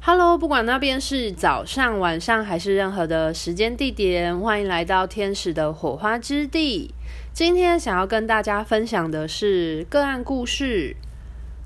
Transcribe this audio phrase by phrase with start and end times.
[0.00, 6.94] Hello，不管那边是早上、晚上还是任何的时间地点，欢迎来到天使的火花之地。
[7.34, 10.96] 今天想要跟大家分享的是个案故事。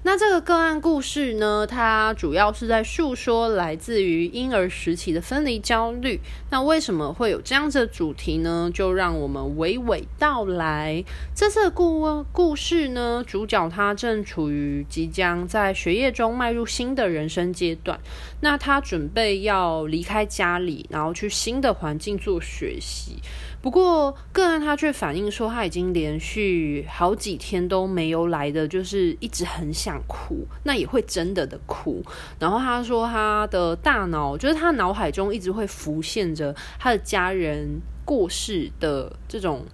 [0.05, 6.19] 那这个个案故事呢，它主要是在诉说来自于婴儿时期的分离焦虑。
[6.51, 8.69] 那为什么会有这样子的主题呢？
[8.75, 11.05] 就让我们娓娓道来。
[11.37, 18.01] 这次的故故事呢，主角他正处于即将在学业中迈入新的人生阶段。
[18.41, 23.19] 那他准备要离开家里，然后去新的环境做学习。
[23.63, 32.03] 不过个案他却反映说，他已经连续好几天都没有来的，就是一直很想哭，那也会真的的哭。
[32.41, 39.65] 然后他说他的大脑，就是他脑海中一直会浮现着他的家人过世的这种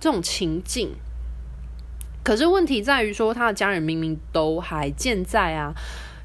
[0.00, 0.90] 这种情境。
[2.24, 5.72] 可是问题在于说，他的家人明明都还健在啊，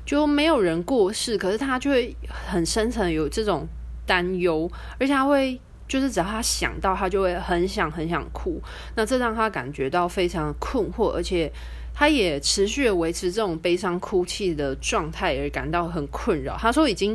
[0.03, 3.67] 就没有人过世，可是他就会很深层有这种
[4.08, 4.67] 担忧，
[4.99, 5.61] 而且他会。
[5.92, 8.61] 就是只要他想到，他就会很想很想哭，
[8.95, 11.52] 那这让他感觉到非常困惑，而且
[11.94, 16.56] 他也持续维持这种悲伤哭泣的状态，而感到很困扰。
[16.58, 17.14] 他说已经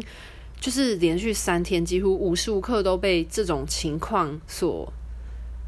[0.60, 4.92] 就是连续三天，几乎无时无刻都被这种情况所，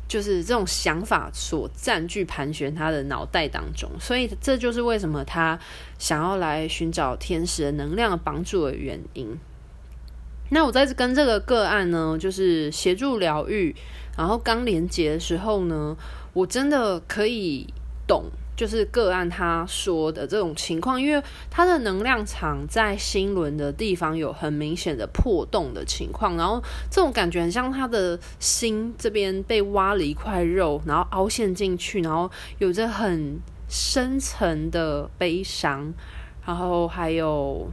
[0.07, 5.59] 就是这种想法所占据盘旋他的脑袋当中，所以这就是为什么他
[5.99, 9.35] 想要来寻找天使的能量帮助的原因。
[10.51, 13.75] 那我在跟这个个案呢，就是协助疗愈，
[14.17, 15.97] 然后刚连接的时候呢，
[16.33, 17.67] 我真的可以
[18.07, 18.25] 懂，
[18.57, 33.39] 就是个案他说的这种情况，因为他的能量场在心轮的地方有很明显的破洞的情况，然后这种感觉很像他的心这边被挖了一块肉，然后凹陷进去，然后有着很
[33.69, 35.93] 深层的悲伤，
[36.47, 37.71] 然后还有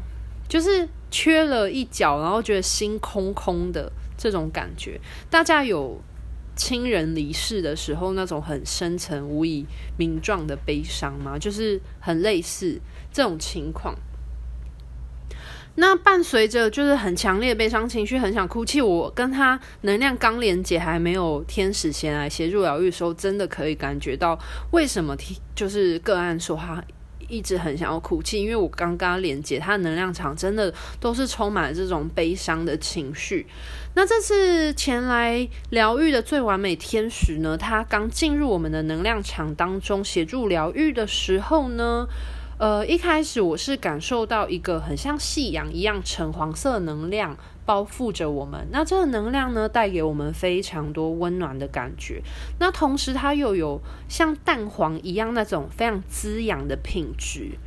[0.50, 0.90] 就是。
[1.18, 5.00] 缺了一角，然后觉得心空空的这种感觉，
[5.30, 6.02] 大家有
[6.58, 9.66] 亲人离世的时候那种很深沉、无以
[9.98, 11.40] 名状的悲伤吗？
[11.40, 12.82] 就是很类似
[13.14, 13.96] 这种情况。
[15.76, 18.82] 那伴随着就是很强烈的悲伤情绪，很想哭泣。
[18.82, 24.38] 我跟他能量刚连接，还没有天使前来协助疗愈的时候，真的可以感觉到
[24.72, 25.16] 为什么
[25.56, 26.84] 就是个案说他。
[27.28, 33.48] 一直很想要哭泣，因为我刚刚连接他的能量场，真的都是充满了这种悲伤的情绪。
[33.96, 42.08] 那这次前来疗愈的最完美天使呢，他刚进入我们的能量场当中协助疗愈的时候呢，
[42.60, 47.38] 呃，一开始我是感受到一个很像夕阳一样橙黄色能量。
[47.66, 52.22] 包覆着我们，那这个能量呢，带给我们非常多温暖的感觉。
[52.60, 57.58] 那同时，它又有像蛋黄一样那种非常滋养的品质。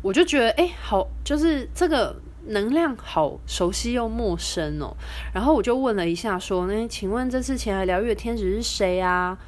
[0.00, 4.96] 我就觉得，哎，好，就是这个能量好熟悉又陌生哦。
[5.34, 9.38] 然后我就问了一下，说，那请问这次前来疗愈的天使是谁啊？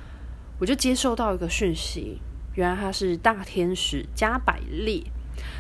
[0.61, 2.21] 我就接受到一个讯息，
[2.55, 5.03] 原来他是大天使加百列。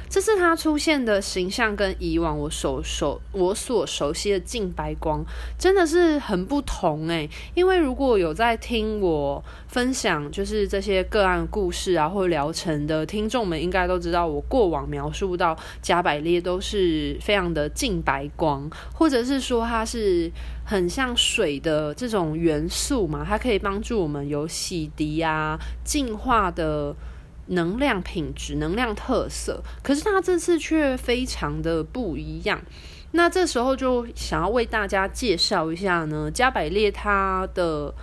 [0.08, 5.24] 这次他出现的形象跟以往我所熟我所熟悉的净白光
[5.58, 20.30] 真的是很不同诶，因为如果有在听我分享就是这些个案故事啊或疗程的听众们，应该都知道我过往描述到加百列都是非常的净白光，或者是说它是
[20.64, 26.94] 很像水的这种元素嘛，它可以帮助我们有洗涤啊、净化的。
[27.46, 32.60] 能量品质、能量特色，可是他这次却非常的不一样。
[33.12, 37.94] 那这时候就想要为大家介绍一下呢，加百列他的。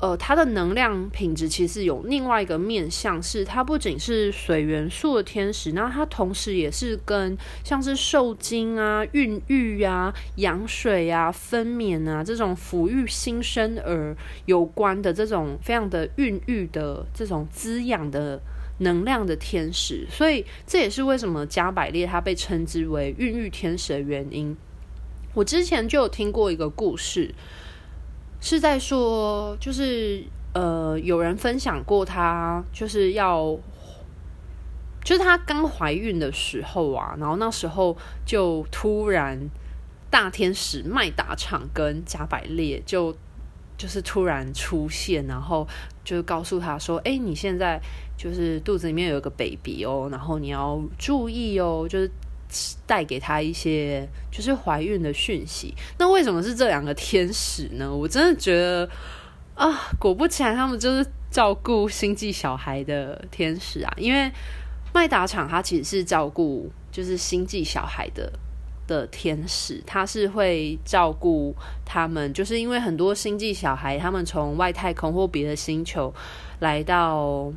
[0.00, 14.16] 呃，它的能量品质其实有另外一个面向，是它不仅是水元素的天使，那它同时也是跟像是受精啊、孕育啊、羊水啊、分娩啊这种抚育新生儿
[14.46, 18.40] 有关的这种非常的孕育的这种滋养的
[18.78, 24.56] 能量的天使，所以这也是为什么加百列它被称之为孕育天使的原因。
[25.34, 27.34] 我之前就有听过一个故事。
[28.40, 33.56] 是在说，就是呃，有人分享过，她就是要，
[35.02, 39.38] 就是她刚怀孕的时候啊，然后那时候就突然
[40.10, 43.14] 大天使麦达场跟加百列就
[43.76, 45.66] 就是突然出现，然后
[46.04, 47.80] 就告诉她说：“哎，你现在
[48.16, 52.10] 就是肚子里面有个 baby 哦，然后你要注意哦，就是。”
[52.86, 55.74] 带给他一些就是怀孕的讯息。
[55.98, 57.94] 那为什么是这两个天使呢？
[57.94, 58.88] 我真的觉得
[59.54, 63.92] 啊，果不其然，他们就是照顾星际小孩的天使啊。
[63.96, 64.30] 因为
[64.92, 68.32] 麦达场他其实是照顾就是星际小孩的
[68.86, 71.54] 的天使，他是会照顾
[71.84, 76.12] 他们，就是因为很多星际小孩他们从外太空或别的星球
[76.60, 77.52] 来到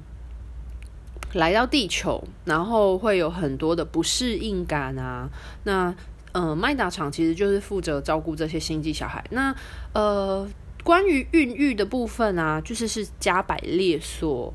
[1.33, 5.29] 来到地球，然后会有很多的不适应感啊。
[5.63, 5.93] 那
[6.33, 9.23] 呃，麦达厂其实就是负责照顾这些星际小孩。
[9.31, 9.53] 那
[9.93, 10.47] 呃，
[10.83, 14.53] 关于孕育的部分啊，就是是加百列所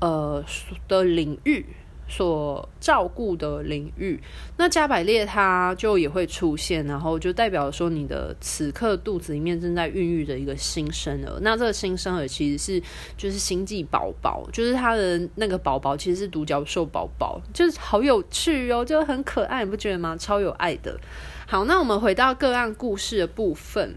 [0.00, 0.44] 呃
[0.88, 1.64] 的领域。
[2.14, 4.20] 所照顾的领域，
[4.58, 11.38] 那加百列它就也会出现，然后就代表说你的此刻肚子里面正在孕育的一个新生儿。
[11.40, 12.82] 那这个新生儿其实是
[13.16, 20.14] 就是星际宝宝，就是他的那个宝宝其实是独角兽宝宝，就是好有趣哦，就很可爱，你不觉得吗？
[20.14, 21.00] 超有爱的。
[21.46, 23.96] 好，那我们回到个案故事的部分。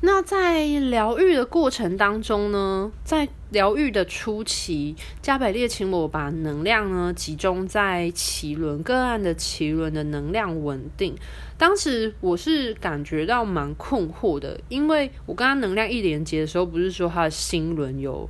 [0.00, 11.16] 那在疗愈的过程当中呢，在疗愈的初期，加百列请我把能量呢集中在脐轮个案的脐轮的能量稳定。
[11.56, 18.28] 当时我是感觉到蛮困惑的，因为我跟他能量一连接的时候，不是说他的心轮有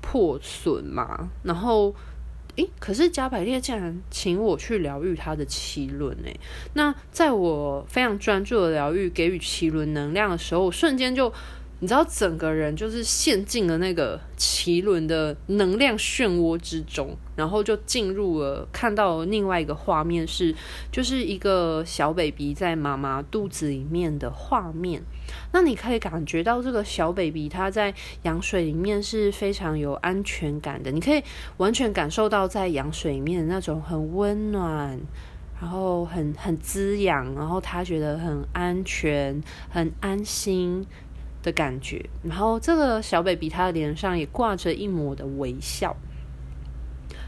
[0.00, 1.94] 破损嘛，然后。
[2.56, 6.38] 诶，可是加百列竟然请我去疗愈他的奇轮诶，
[6.74, 11.32] 那在我非常专注的疗愈，给予奇轮能量的时候，我瞬间就。
[11.84, 20.54] 你知道整个人就是陷进了那个脐轮的能量漩涡之中，然后就进入了看到另外一个画面是，
[20.90, 25.02] 就是一个小 baby 在妈妈肚子里面的画面。
[25.52, 27.92] 那你可以感觉到这个小 baby 他在
[28.22, 31.22] 羊水里面是非常有安全感的，你可以
[31.58, 34.98] 完全感受到在羊水里面那种很温暖，
[35.60, 39.38] 然后很很滋养，然后他觉得很安全、
[39.68, 40.86] 很安心。
[41.44, 45.94] 的感觉，然后这个小 baby 他的脸上也挂着一抹的微笑。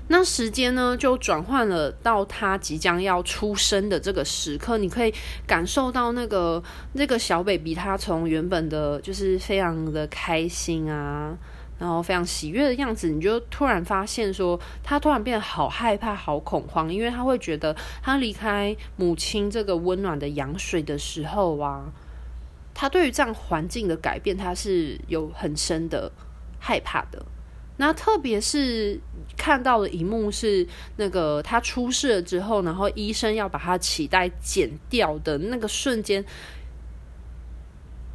[0.09, 5.13] 那时间呢，就转换了到他即将要出生的这个时刻，你可以
[5.47, 11.37] 感受到那个那个小 baby 他从原本的就是非常的开心啊，
[11.79, 21.93] 然后非常喜悦的样子，你就突然发现说，他突然变得好害怕、好恐慌，因为他会觉得他离开母亲这个温暖的羊水的时候啊。
[22.79, 26.13] 他对于这样环境的改变，他是有很深的
[26.59, 27.25] 害怕的。
[27.79, 29.01] 那特别是
[29.35, 36.23] 看到的一幕是，那个他出事了之后，然后医生要把他脐带剪掉的那个瞬间，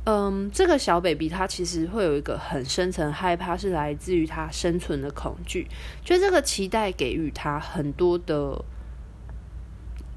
[0.06, 5.68] 嗯，这个小 baby 他其实会有一个很深层害怕，是来自于他生存的恐惧。
[6.06, 8.64] 就这个脐带给予他很多的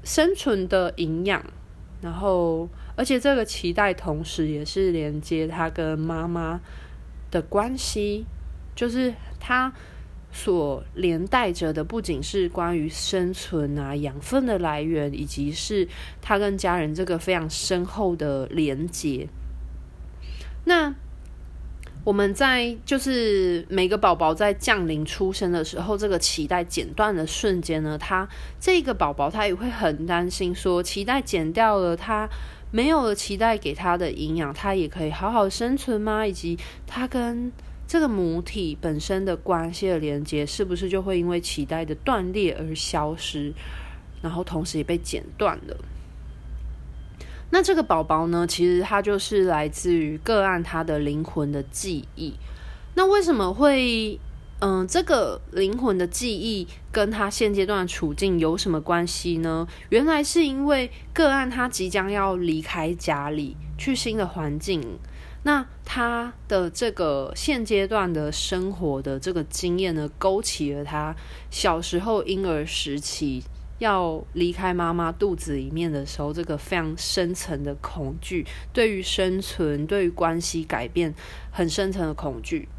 [0.03, 1.43] 生存的营养，
[1.99, 2.69] 然后。
[2.95, 6.61] 而且这个脐带同时也是连接他跟妈妈
[7.29, 8.25] 的关系，
[8.73, 9.73] 就是他
[10.31, 15.87] 所连带着的不仅是关于生存啊、养分的来源，以及是
[16.21, 19.27] 他跟家人这个非常深厚的连接。
[20.63, 20.95] 那
[22.03, 28.27] 我们在就是每个宝宝在降临出生的时候，这个脐带剪断的瞬间呢，他
[28.59, 32.29] 这个宝宝他也会很担心，说脐带剪掉了他。
[32.75, 36.27] 没有了脐带给他的营养，他也可以好好生存吗？
[36.27, 37.49] 以及他跟
[37.87, 43.53] 这个母体本身的关系的连接，是不是就会因为脐带的断裂而消失？
[44.21, 45.77] 然后同时也被剪断了。
[47.49, 48.45] 那这个宝宝呢？
[48.45, 52.33] 其实他就是来自于个案他的灵魂的记忆。
[52.95, 54.19] 那为什么会？
[54.59, 59.67] 嗯，这个灵魂的记忆跟他现阶段的处境有什么关系呢？
[59.89, 64.97] 原来是因为个案他即将要离开家里去新的环境，
[65.43, 71.13] 那他的这个现阶段的生活的这个经验呢，勾起了他
[71.51, 73.43] 小时候婴儿时期
[73.79, 81.13] 要离开妈妈肚子里面的时候，这个非常深层的恐惧，对于生存、对于关系改变
[81.51, 82.69] 很深层的恐惧。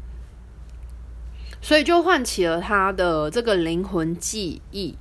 [1.61, 4.95] 所以就唤起了他的这个灵魂记忆，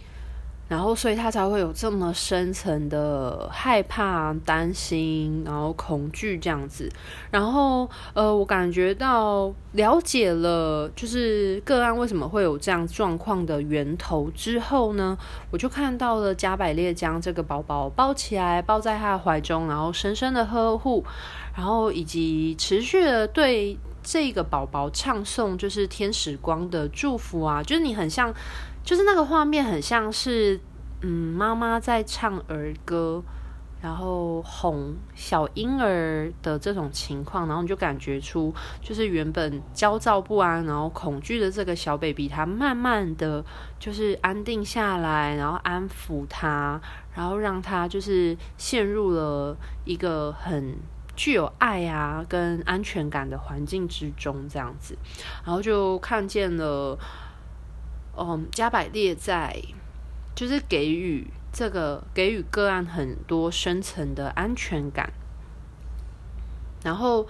[0.68, 6.90] 然后所以他才会有这么深层的害怕、担心，然后恐惧这样子。
[7.30, 15.16] 然后呃，我感觉到了解了，就是个案为什么会有这样状况的源头之后呢，
[15.50, 21.04] 我就看到了加百列将这个宝宝抱起来，抱在他的怀中，然后深深的呵护，
[21.54, 23.78] 然后以及持续的对。
[24.08, 28.32] 这个宝宝唱诵就是天使光的祝福啊，就是你很像，
[28.84, 30.60] 就是那个画面很像是，
[31.00, 33.20] 嗯，妈妈在唱儿歌，
[33.82, 43.44] 然后哄小婴儿的这种情况，然后你就感觉出，就是原本焦躁不安，然后恐惧的这个小 baby，他慢慢的
[43.80, 46.80] 就是安定下来，然后安抚他，
[47.12, 50.76] 然后让他就是陷入了一个很
[51.16, 54.96] 具有爱啊跟安全感的环境之中，这样子，
[55.44, 56.98] 然后就看见了，
[58.16, 59.60] 嗯，加百列在
[60.34, 61.26] 就是给予。
[61.52, 65.10] 这个给予个案很多深层的安全感，
[66.84, 67.26] 然后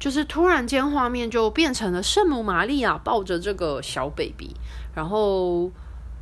[0.00, 4.52] 就是突然间画面就变成了圣母玛利亚抱着这个小 baby，
[4.96, 5.70] 然后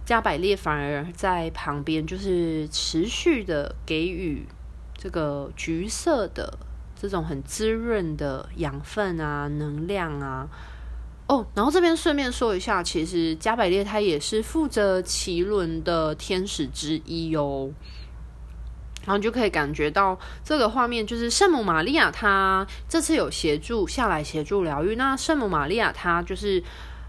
[0.05, 4.47] 加百列反而在旁边就是持续的给予
[4.95, 6.59] 这个橘色的
[7.01, 10.49] 这种很滋润的养分啊、能量啊。
[11.29, 17.73] 哦，然后这边顺便说一下，其实加百列他也是负责脐轮的天使之一哟。
[19.05, 24.97] 然后就可以感觉到这个画面，就是圣母玛利亚她这次有协助下来协助疗愈。
[24.97, 26.61] 那圣母玛利亚她就是，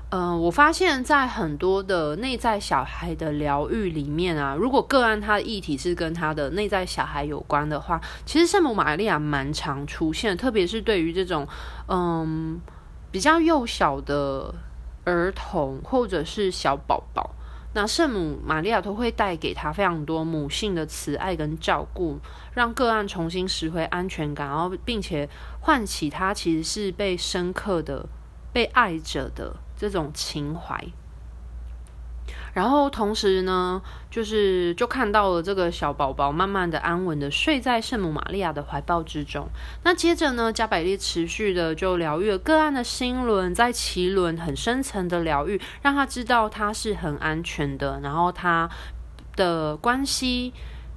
[0.09, 11.47] 嗯、呃，我发现在很多的内在小孩的疗愈里面啊，如果个案他的议题是跟他的内在小孩有关的话，其实圣母玛利亚蛮常出现，特别是对于这种，
[11.87, 12.59] 嗯。
[13.09, 14.53] 比较幼小的
[15.05, 17.31] 儿童或者是小宝宝，
[17.73, 22.19] 那圣母玛利亚都会带给他非常多母性的慈爱跟照顾，
[22.53, 25.27] 让个案重新拾回安全感，然后并且
[25.61, 28.07] 唤起他其实是被深刻的
[28.51, 30.83] 被爱着的这种情怀。
[32.53, 33.79] 然后同时呢，
[34.09, 39.47] 就是就看到了这个小宝宝慢慢的安稳的睡在圣母玛利亚的怀抱之中。
[39.83, 48.67] 那接着呢，加百列持续的就疗愈了个案的心轮，在脐轮很深层的疗愈，让他知道他是很安全的，然后他
[49.35, 50.51] 的关系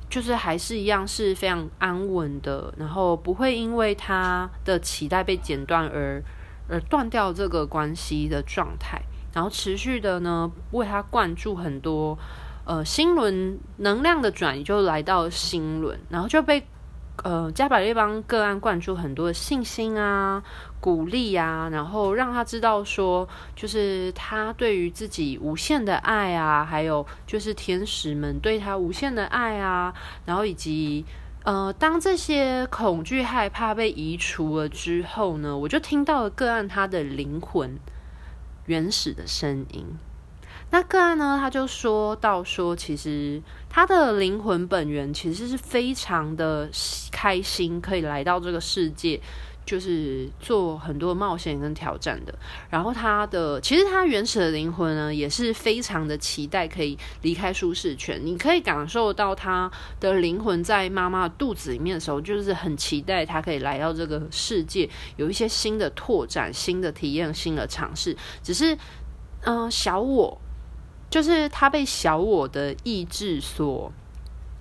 [0.09, 6.23] 就是还是一样是非常安稳的，然后不会因为他的脐带被剪断而
[6.71, 9.03] 而断掉这个关系的状态。
[9.33, 12.19] 然后持续的呢，为他灌注很多，
[12.65, 16.67] 呃，心轮能量的转移，就来到心轮，然后就被
[17.23, 20.43] 呃加百列帮个案灌注很多的信心啊、
[20.81, 31.05] 鼓励啊，然后让他知道说，就是他对于自己无限的爱啊，还有就是天使们对他无限的爱啊，然后以及
[31.45, 37.79] 呃，当这些恐惧害怕被移除了之后呢，我就听到了个案他的灵魂。
[38.67, 39.85] 原始的声音，
[40.71, 46.71] 那个案呢，他就说到说，其实他的灵魂本源其实是非常的
[47.11, 49.21] 开心，可以来到这个世界，
[49.71, 52.35] 就是做很多冒险跟挑战的。
[52.69, 58.21] 然后他的其实他原始的灵魂呢，也是非常的期待可以离开舒适圈。
[58.21, 68.17] 你可以感受到他的灵魂在妈妈肚子里面的时候，就是很期待他可以来到这个世界，有一些新的拓展、新的体验、新的尝试。
[68.43, 68.77] 只是，
[69.43, 70.37] 嗯、小我
[71.09, 73.93] 就是他被小我的意志所。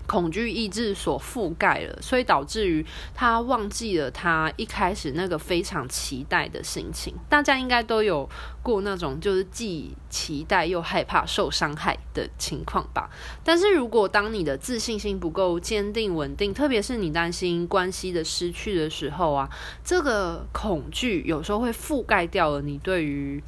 [0.10, 7.14] 恐惧意志所覆盖了，所以导致于他忘记了他一开始那个非常期待的心情。
[7.30, 8.28] 大家应该都有
[8.64, 13.08] 过那种就是既期待又害怕受伤害的情况吧？
[13.44, 19.48] 但是如果当你的自信心不够坚定稳定，特别是你担心关系的失去的时候啊，
[19.84, 23.44] 这个恐惧有时候会覆盖掉了你对于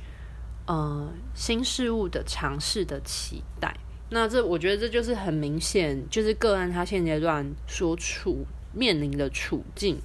[0.68, 3.76] 呃新事物的尝试的期待。
[4.14, 9.98] 那这我觉得这就是很明显，就是个案他现阶段所处面临的处境。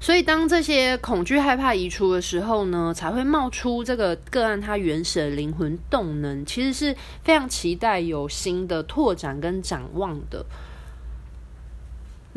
[0.00, 10.46] 所以当这些恐惧害怕移除的时候呢，才会冒出这个个案他原始的灵魂动能，其实是非常期待有新的拓展跟展望的。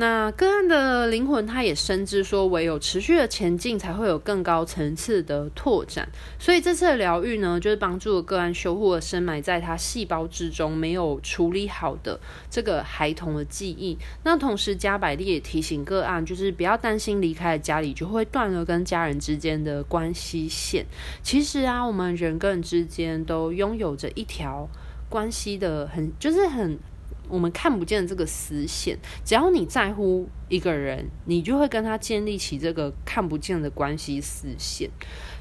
[0.02, 6.10] 那个案的灵魂，他也深知说，唯有持续的前进，才会有更高层次的拓展。
[6.40, 13.96] 所以这次的疗愈呢，就是帮助个案修复了深埋在他细胞之中没有处理好的这个孩童的记忆。
[14.24, 20.84] 那同时，加百利也提醒个案，就是不要担心离开了家里就会断了跟家人之间的关系线。
[21.22, 24.68] 其实啊，我们人跟人之间都拥有着一条
[25.08, 26.80] 关系的很，就是很。
[27.28, 34.90] 我们看不见这个丝线，只要你在乎一个人，你就会跟他建立起这个看不见的关系丝线。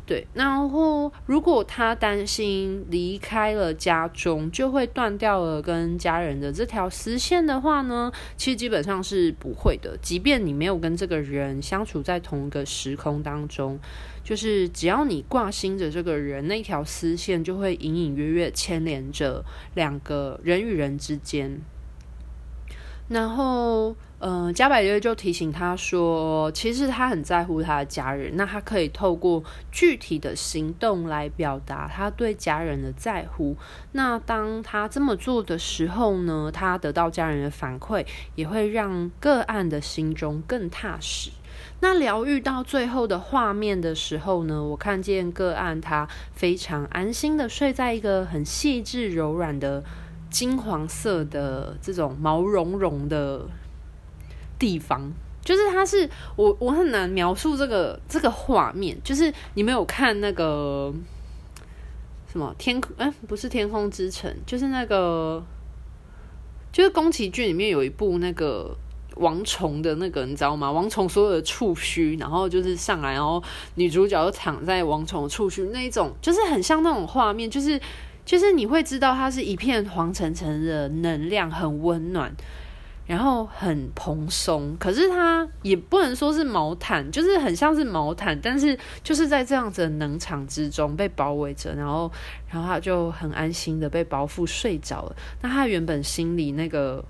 [0.07, 9.97] 对，然后如果他担心离开了家中就会断掉了跟家人的这条丝线的话呢，其实基本上是不会的。
[10.03, 13.79] 即便你没有跟这个人相处在同一个时空当中，
[14.25, 21.61] 就是只要你挂心着这个人，那条丝线就会隐隐约约牵连着两个人与人之间。
[23.07, 33.57] 然后，呃，加百列就提醒他说，其实他很在乎他的家人，那他可以透过具体的行动来表达他对家人的在乎。
[33.93, 41.31] 那当他这么做的时候呢，他得到家人的反馈，也会让个案的心中更踏实。
[41.81, 49.83] 那疗愈到最后的画面的时候呢，我看见个案他非常安心的睡在一个很细致柔软的
[50.29, 53.49] 金黄色的这种毛茸茸的。
[54.61, 55.13] 地方
[55.43, 60.95] 就是它是我我很难描述这个这个画面，就是你没有看那个
[62.31, 65.43] 什么天空哎，不是天空之城，就是那个
[66.71, 68.77] 就是宫崎骏里面有一部那个
[69.17, 70.71] 王虫的那个，你知道吗？
[70.71, 73.43] 王虫所有的触须，然后就是上来，然后
[73.77, 77.81] 女主角就躺在王虫的触须那一种，就是很像那种画面，就是
[78.27, 82.31] 就是你会知道它是一片黄澄澄的能量，很温暖。
[83.07, 92.11] 然后很蓬松，可是它也不能说是毛毯，就是很像是毛毯，但是就是在这样子的能场之中被包围着，然后，
[92.49, 95.17] 然后他就很安心的被包覆睡着了。
[95.43, 97.05] 那他原本心里那个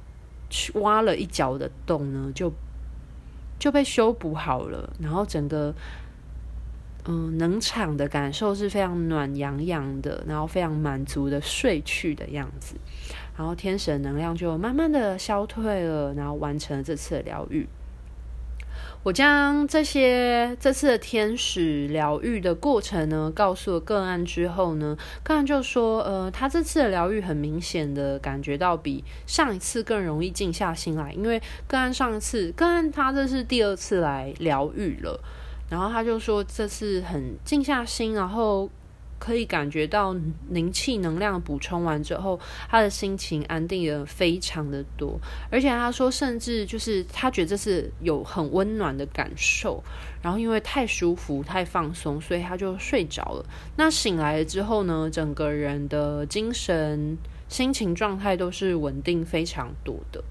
[0.75, 2.51] 挖了一角的洞呢，就
[3.59, 5.75] 就被修补好了，然后整个
[7.07, 12.76] 嗯能场的感受是非常暖洋洋的，然后非常满足的睡去的样子。
[13.37, 17.66] 然后天使的能量就慢慢的消退了，然后完成了这次的疗愈。
[19.02, 35.19] 我将这些这次的天使疗愈的过程呢，告诉了个案之后呢，个案就说，呃，他这次的疗愈很明显的感觉到比上一次更容易静下心来，因为个案上一次，个案他这是第二次来疗愈了，
[35.71, 38.69] 然后他就说这次很静下心，然后。
[39.21, 40.17] 可以感觉到
[40.49, 49.85] 灵气能量补充完之后，他的心情安定了非常的多，而且他说，甚至就是他觉得这是有很温暖的感受，
[50.23, 53.45] 然后因为太舒服、太放松，所以他就睡着了。
[53.77, 60.25] 那醒来了之后呢，整个人的精神、心情状态都是稳定非常多的。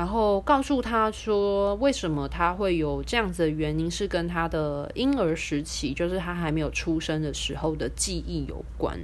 [0.00, 8.98] 然后告诉他说，为什么他会有这样子的原因，是跟他的婴儿时期，就是他还没有出生的时候的记忆有关。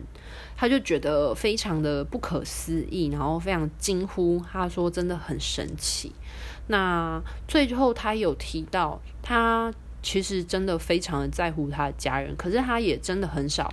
[0.56, 6.12] 他就觉得非常的不可思议，然后非常惊呼，他说真的很神奇。
[6.68, 9.70] 那最后他有提到，他
[10.02, 13.70] 其实真的非常的在乎他的家人，可是他也真的很少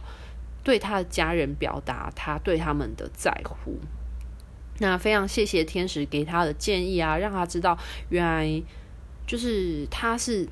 [0.61, 3.79] 对他的家人表达他对他们的在乎。
[4.79, 7.77] 那非常谢谢天使给他的建议啊，让他知道
[8.09, 8.61] 原来
[9.25, 10.47] 就是他是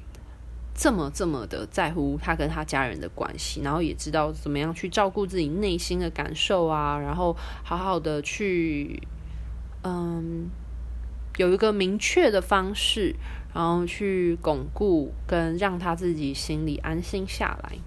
[0.73, 9.01] 这么这么的在乎他跟他家人的关系，然后也知道怎么样去照顾自己内心的感受啊，然后好好的去
[9.83, 10.49] 嗯
[11.37, 13.15] 有一个明确的方式，
[13.53, 17.77] 然后去巩固跟让他自己心里安心下来。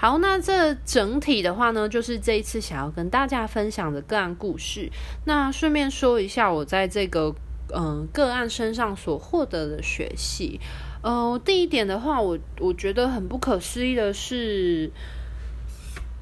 [0.00, 4.90] 好，那这整体的话呢，就是这一次想要跟大家分享的个案故事。
[5.26, 7.34] 那顺便说一下，我在这个
[7.74, 10.58] 嗯、个案身上所获得的学习。
[11.02, 14.90] 呃，第一点的话，我我觉得很不可思议的是，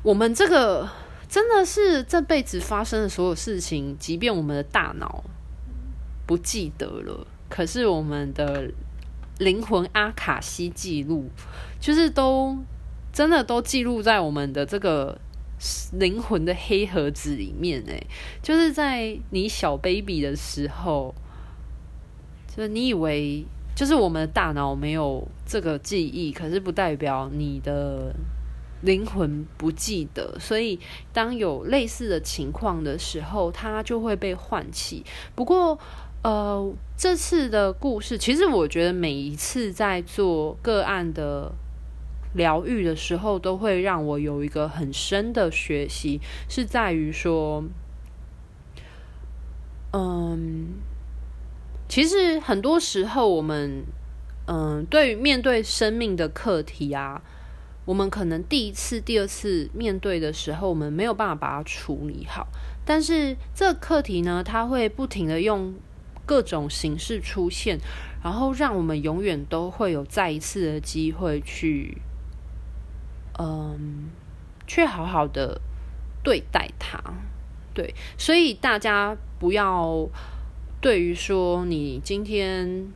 [0.03, 0.89] 我们这个
[1.29, 5.23] 真的是这辈子发生的所有事情，即便我们的大脑
[6.27, 8.73] 不记得了，可是我们的
[9.39, 11.31] 灵魂阿卡西记录，
[11.81, 12.59] 就是都。
[13.19, 15.19] 真的都记录在我们的这个
[15.95, 18.07] 灵魂的黑盒子里面诶，
[18.41, 21.13] 就是在你小 baby 的时候，
[22.47, 28.15] 就是你以为就是我们的大脑没有这个记忆，可是不代表你的
[28.83, 30.39] 灵魂不记得。
[30.39, 30.79] 所以
[31.13, 35.05] 当有类似的情况的时候，它就会被唤起。
[35.35, 35.77] 不过，
[36.23, 41.51] 呃，这次的故事，其实我觉得每一次在做个案的。
[42.35, 47.65] 疗愈的时候，都会让我有一个很深的学习，是在于说，
[49.93, 50.75] 嗯，
[51.89, 53.85] 其实很多时候我们，
[54.47, 57.23] 嗯，对于面对生命的课题啊，
[57.87, 62.47] 我们可能第一次、第二次面对的时候，我们没有办法把它处理好。
[62.85, 65.75] 但是这个课题呢，它会不停的用
[66.27, 67.79] 各种形式出现，
[68.23, 71.97] 然后让我们永远都会有再一次的机会去。
[73.39, 74.11] 嗯，
[74.67, 75.61] 却好好的
[76.23, 77.01] 对待他，
[77.73, 80.09] 对，所以大家不要
[80.81, 82.87] 对于说你今天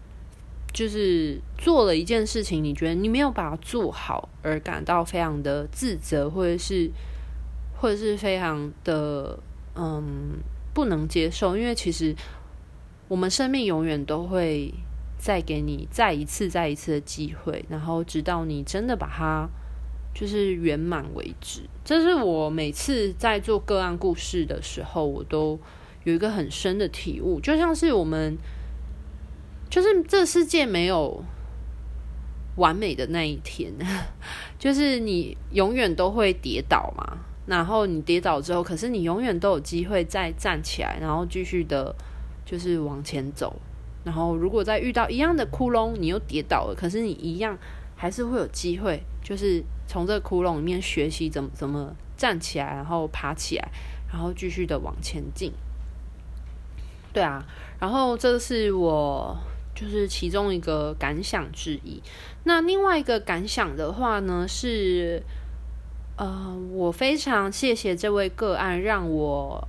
[0.72, 6.90] 就是做了一件事情，你觉得你没有把它做好而感到非常的自责，或者是
[7.76, 9.38] 或者是非常的
[9.76, 10.40] 嗯
[10.74, 12.14] 不能接受，因为其实
[13.06, 14.72] 我们生命永远都会
[15.18, 19.48] 再给你再一次、再一次的机会，然后直到你真的把它
[20.14, 21.62] 就是圆满为止。
[21.84, 25.58] 这是我每次在做个案故事的时候，我都
[26.04, 28.36] 有一个很深的体悟，就像是我们，
[29.68, 31.24] 就是这世界没有
[32.56, 33.72] 完美的那一天，
[34.58, 37.18] 就是你永远都会跌倒嘛。
[37.44, 41.92] 然后你跌倒之后，可是你永远都有机会再站起来，然后继续的，
[42.46, 43.60] 就是往前走。
[44.04, 47.58] 然后如果再遇到一样的窟窿，你又跌倒了，可是你一样
[48.02, 53.68] 还是会有机会，就是从这个窟窿里面学习怎么怎么站起来，然后爬起来，
[54.12, 55.52] 然后继续的往前进。
[57.12, 57.46] 对啊，
[57.78, 59.38] 然后这是我
[59.72, 62.02] 就是其中一个感想之一。
[62.42, 65.22] 那另外一个感想的话呢是。
[66.14, 69.66] 呃，我非常谢谢这位个案，让我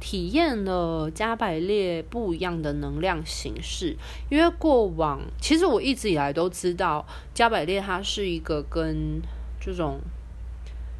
[0.00, 3.96] 体验了加百列不一样的能量形式。
[4.28, 9.22] 因为过往其实我一直以来都知道，加百列它是一个跟
[9.60, 10.00] 这种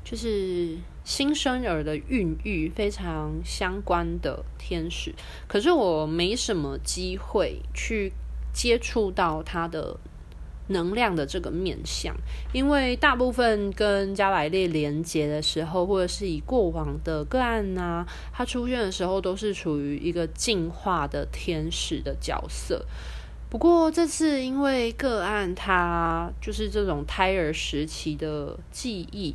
[0.04, 5.14] 就是新生儿的孕育非常相关的天使，
[5.48, 8.12] 可是我没什么机会去
[8.52, 9.98] 接触到它的。
[10.70, 12.14] 能量的这个面相，
[12.52, 22.84] 因为大部分跟加百列连接的时候，或者是以过往的个案呐、啊，它出现的时候，都是处于一个进化的天使的角色。
[23.48, 29.34] 不过这次因为个案，它就是这种胎儿时期的记忆。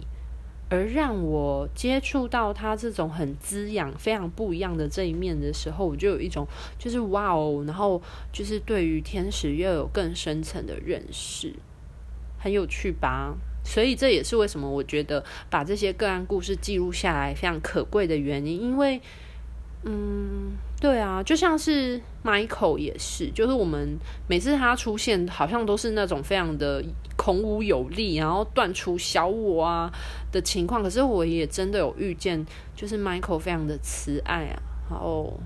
[0.70, 6.48] 而让我接触到他这种很滋养、非常不一样的这一面的时候，我就有一种
[6.78, 8.02] 就是哇哦，然后
[8.32, 11.54] 就是对于天使又有更深层的认识，
[12.40, 13.36] 很有趣吧？
[13.64, 19.02] 所以这也是为什么我觉得把这些个案故事记录下来非常可贵的原因，因为。
[19.88, 26.84] 嗯，对啊，就像是 Michael 也是，就是我们每次他出现，好像都是那种非常的
[27.16, 29.92] 孔武有力，然后断除小我啊
[30.32, 30.82] 的情况。
[30.82, 32.44] 可是我也真的有遇见，
[32.76, 35.40] 就是 Michael 非常的慈爱啊，然后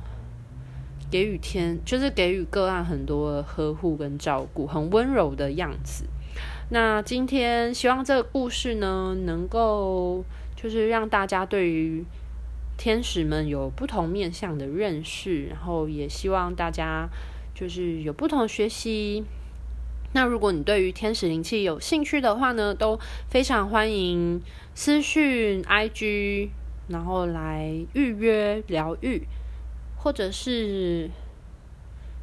[1.12, 6.06] 给予天，就是给予个案很多的呵护跟照顾，很温柔的样子。
[6.69, 10.23] 那今天希望这个故事呢，能够
[10.56, 12.06] 就是让大家对于。
[12.80, 17.10] 天使们有不同面向的认识，然后也希望大家
[17.54, 19.26] 就是有不同学习。
[20.13, 24.42] 那如果你对于天使灵气有兴趣的话呢，都非常欢迎
[24.74, 26.52] 私讯 IG，
[26.88, 29.28] 然后来预约疗愈，
[29.98, 31.12] 或者是。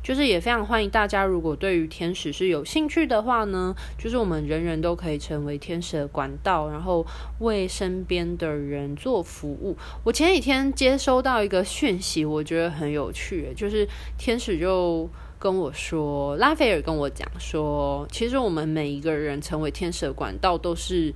[0.07, 7.05] 就是也非常欢迎大家，如果对于天使是有兴趣的话呢，就是我们人人都可以成为天使的管道，然后
[7.41, 9.77] 为身边的人做服务。
[10.05, 13.85] 我前几天接收到一个讯息，我觉得很有趣，就是
[14.17, 21.13] 天使就跟我说，拉斐尔跟我讲说，其实我们每一个人成为天使的管道都是。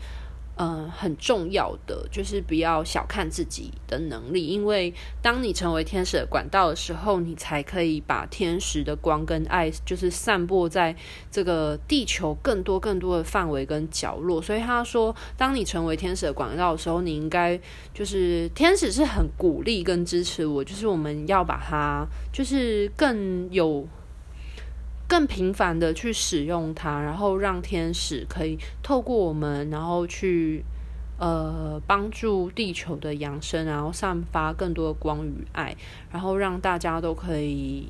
[0.62, 4.92] 嗯、很重要的就是不要小看自己的能力，因为
[5.22, 10.94] 当你成为天使的管道的时候，你才可以把天使的光跟爱，就是散播在
[11.30, 14.42] 这个地球更多更多的范围跟角落。
[14.42, 17.58] 所以他说，当你成为天使的管道的时候，你应该
[17.94, 23.88] 就是天使是很鼓励跟支持我，就是我们要把它，就是更有。
[25.10, 30.64] 更频繁的去使用它，然后让天使可以透过我们，然后去
[31.18, 35.76] 呃帮助地球的扬升，然后散发更多的光与爱，
[36.12, 37.88] 然后让大家都可以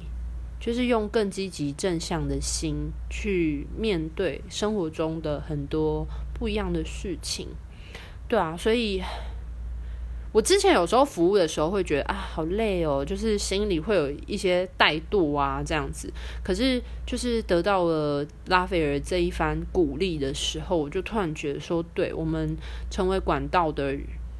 [0.58, 7.48] 就是用更积极正向的心去面对生活中的很多不一样的事情。
[8.26, 9.02] 对啊，所以。
[10.32, 16.12] 我之前有时候服务的时候会觉得啊，好累哦，就是心里会有一些怠惰啊这样子。
[16.44, 22.56] 可是就是得到了拉斐尔这一番鼓励的时候，我就突然觉得说，对，我们
[22.90, 23.96] 成为管道的，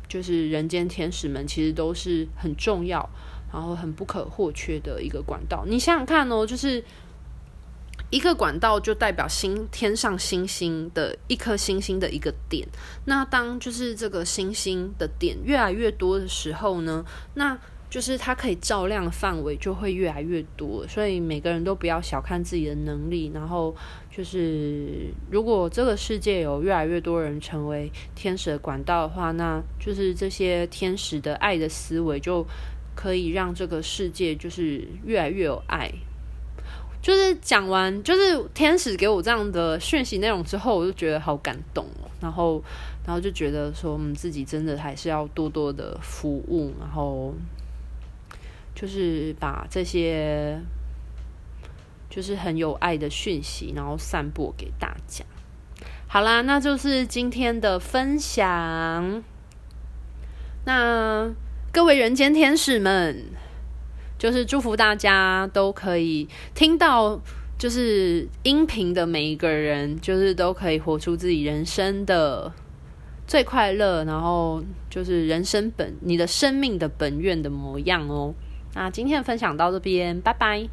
[0.09, 3.09] 就是人间天使们，其实都是很重要，
[3.53, 5.64] 然后很不可或缺的一个管道。
[5.66, 6.83] 你想想看哦，就是。
[8.11, 12.66] 一个管道就代表星天上星星的一颗星星的一个点。
[13.05, 17.57] 那当就是这个星星的点越来越多的时候呢，那
[17.88, 20.87] 就是它可以照亮范围就会越来越多。
[20.88, 23.31] 所以每个人都不要小看自己的能力。
[23.33, 23.75] 然后
[24.11, 32.44] 就是如果这个世界有越来越多人成为天使的管道的话，那就是这些天使的爱的思维就
[32.94, 35.92] 可以让这个世界就是越来越有爱。
[37.02, 42.10] 就是讲完，就是天使给我这样的讯息内容之后，我就觉得好感动哦。
[42.20, 42.62] 然后，
[43.06, 47.34] 然后就觉得说，嗯，自己真的还是要多多的服务，然后
[48.74, 50.60] 就是把这些
[52.10, 55.24] 就是很有爱的讯息，然后散播给大家。
[56.06, 59.22] 好啦，那就是今天的分享。
[60.66, 61.30] 那
[61.72, 63.24] 各位人间天使们，
[64.20, 67.18] 就是祝福大家都可以听到，
[67.59, 72.52] 就是音频的每一个人，就是都可以活出自己人生的
[73.26, 78.35] 最快乐，然后就是人生本你的生命的本愿的模样哦。
[78.74, 80.68] 那今天的分享到这边，拜拜。